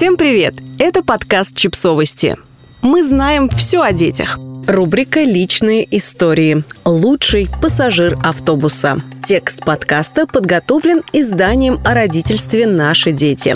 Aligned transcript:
Всем 0.00 0.16
привет! 0.16 0.54
Это 0.78 1.02
подкаст 1.02 1.54
«Чипсовости». 1.54 2.38
Мы 2.80 3.04
знаем 3.04 3.50
все 3.50 3.82
о 3.82 3.92
детях. 3.92 4.38
Рубрика 4.66 5.20
«Личные 5.20 5.86
истории». 5.94 6.64
Лучший 6.86 7.50
пассажир 7.60 8.16
автобуса. 8.24 9.02
Текст 9.22 9.62
подкаста 9.62 10.26
подготовлен 10.26 11.02
изданием 11.12 11.80
о 11.84 11.92
родительстве 11.92 12.66
«Наши 12.66 13.12
дети». 13.12 13.54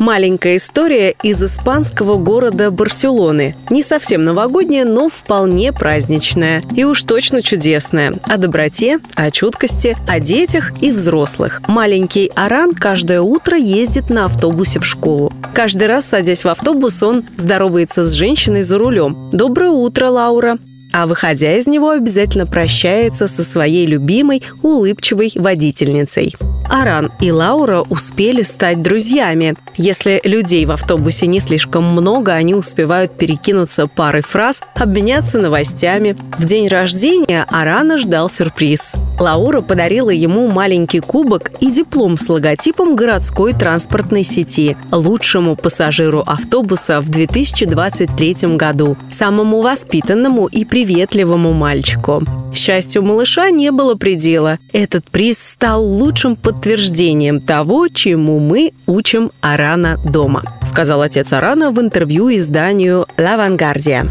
Маленькая 0.00 0.56
история 0.56 1.14
из 1.22 1.44
испанского 1.44 2.16
города 2.16 2.70
Барселоны. 2.70 3.54
Не 3.68 3.82
совсем 3.82 4.22
новогодняя, 4.22 4.86
но 4.86 5.10
вполне 5.10 5.74
праздничная. 5.74 6.62
И 6.74 6.84
уж 6.84 7.02
точно 7.02 7.42
чудесная. 7.42 8.14
О 8.22 8.38
доброте, 8.38 8.98
о 9.14 9.30
чуткости, 9.30 9.98
о 10.08 10.18
детях 10.18 10.72
и 10.82 10.90
взрослых. 10.90 11.60
Маленький 11.68 12.32
Аран 12.34 12.72
каждое 12.72 13.20
утро 13.20 13.58
ездит 13.58 14.08
на 14.08 14.24
автобусе 14.24 14.80
в 14.80 14.86
школу. 14.86 15.34
Каждый 15.52 15.86
раз, 15.86 16.06
садясь 16.06 16.44
в 16.44 16.48
автобус, 16.48 17.02
он 17.02 17.22
здоровается 17.36 18.02
с 18.02 18.12
женщиной 18.12 18.62
за 18.62 18.78
рулем. 18.78 19.28
«Доброе 19.32 19.68
утро, 19.68 20.08
Лаура!» 20.08 20.56
А 20.92 21.06
выходя 21.06 21.56
из 21.56 21.66
него 21.66 21.90
обязательно 21.90 22.46
прощается 22.46 23.28
со 23.28 23.44
своей 23.44 23.86
любимой 23.86 24.42
улыбчивой 24.62 25.32
водительницей. 25.34 26.34
Аран 26.70 27.10
и 27.20 27.32
Лаура 27.32 27.80
успели 27.80 28.42
стать 28.42 28.80
друзьями. 28.80 29.56
Если 29.76 30.20
людей 30.22 30.64
в 30.66 30.70
автобусе 30.70 31.26
не 31.26 31.40
слишком 31.40 31.84
много, 31.84 32.32
они 32.32 32.54
успевают 32.54 33.18
перекинуться 33.18 33.88
парой 33.88 34.22
фраз, 34.22 34.62
обменяться 34.74 35.38
новостями. 35.38 36.16
В 36.38 36.44
день 36.44 36.68
рождения 36.68 37.44
Арана 37.50 37.98
ждал 37.98 38.28
сюрприз. 38.28 38.94
Лаура 39.18 39.62
подарила 39.62 40.10
ему 40.10 40.48
маленький 40.48 41.00
кубок 41.00 41.50
и 41.60 41.70
диплом 41.72 42.16
с 42.16 42.28
логотипом 42.28 42.94
городской 42.94 43.52
транспортной 43.52 44.22
сети 44.22 44.76
лучшему 44.92 45.56
пассажиру 45.56 46.22
автобуса 46.24 47.00
в 47.00 47.08
2023 47.08 48.56
году, 48.56 48.96
самому 49.10 49.60
воспитанному 49.60 50.46
и 50.46 50.64
приветливому 50.80 51.52
мальчику. 51.52 52.22
Счастью 52.54 53.02
малыша 53.02 53.50
не 53.50 53.70
было 53.70 53.96
предела. 53.96 54.58
Этот 54.72 55.10
приз 55.10 55.38
стал 55.38 55.84
лучшим 55.84 56.36
подтверждением 56.36 57.42
того, 57.42 57.88
чему 57.88 58.38
мы 58.38 58.72
учим 58.86 59.30
Арана 59.42 59.98
дома, 60.02 60.42
сказал 60.64 61.02
отец 61.02 61.34
Арана 61.34 61.70
в 61.70 61.78
интервью 61.78 62.34
изданию 62.34 63.06
«Лавангардия». 63.18 64.06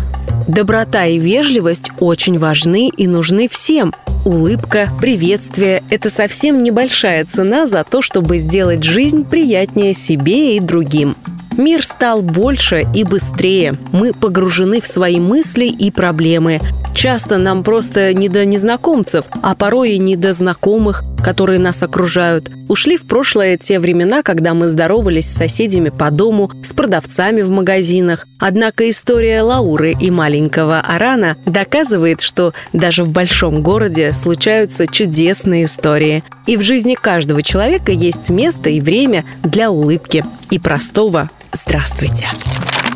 Доброта 0.47 1.07
и 1.07 1.17
вежливость 1.17 1.89
очень 1.99 2.37
важны 2.37 2.89
и 2.95 3.07
нужны 3.07 3.47
всем. 3.47 3.91
Улыбка, 4.25 4.89
приветствие– 5.01 5.81
это 5.89 6.11
совсем 6.11 6.61
небольшая 6.61 7.25
цена 7.25 7.65
за 7.65 7.83
то, 7.83 8.03
чтобы 8.03 8.37
сделать 8.37 8.83
жизнь 8.83 9.25
приятнее 9.25 9.95
себе 9.95 10.55
и 10.55 10.59
другим. 10.59 11.15
Мир 11.59 11.83
стал 11.83 12.21
больше 12.21 12.87
и 12.95 13.03
быстрее. 13.03 13.75
Мы 13.91 14.13
погружены 14.13 14.79
в 14.79 14.87
свои 14.87 15.19
мысли 15.19 15.65
и 15.65 15.91
проблемы. 15.91 16.61
Часто 16.95 17.37
нам 17.37 17.65
просто 17.65 18.13
не 18.13 18.29
до 18.29 18.45
незнакомцев, 18.45 19.25
а 19.41 19.55
порой 19.55 19.91
и 19.91 19.97
не 19.97 20.15
до 20.15 20.31
знакомых, 20.31 21.03
которые 21.21 21.59
нас 21.59 21.83
окружают. 21.83 22.49
Ушли 22.67 22.97
в 22.97 23.05
прошлое 23.07 23.57
те 23.57 23.79
времена, 23.79 24.23
когда 24.23 24.53
мы 24.53 24.67
здоровались 24.67 25.29
с 25.29 25.35
соседями 25.35 25.89
по 25.89 26.11
дому, 26.11 26.51
с 26.63 26.73
продавцами 26.73 27.41
в 27.41 27.49
магазинах. 27.49 28.27
Однако 28.39 28.89
история 28.89 29.41
Лауры 29.41 29.95
и 29.99 30.11
маленького 30.11 30.79
Арана 30.79 31.37
доказывает, 31.45 32.21
что 32.21 32.53
даже 32.73 33.03
в 33.03 33.09
большом 33.09 33.61
городе 33.61 34.13
случаются 34.13 34.87
чудесные 34.87 35.65
истории. 35.65 36.23
И 36.45 36.57
в 36.57 36.61
жизни 36.61 36.95
каждого 36.95 37.41
человека 37.41 37.91
есть 37.91 38.29
место 38.29 38.69
и 38.69 38.81
время 38.81 39.25
для 39.43 39.71
улыбки 39.71 40.23
и 40.49 40.59
простого 40.59 41.29
«Здравствуйте». 41.53 42.27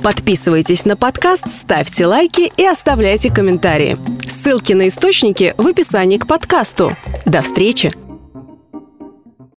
Подписывайтесь 0.04 0.84
на 0.84 0.98
подкаст, 0.98 1.50
ставьте 1.50 2.06
лайки 2.06 2.52
и 2.58 2.66
оставляйте 2.66 3.32
комментарии. 3.32 3.96
Ссылки 4.22 4.74
на 4.74 4.90
источники 4.90 5.54
в 5.58 5.66
описании 5.66 6.18
к 6.18 6.28
подкасту. 6.28 6.94
До 7.26 7.42
встречи! 7.42 8.13